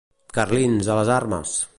Carlins, 0.37 0.89
a 0.93 0.95
les 1.01 1.11
armes! 1.17 1.57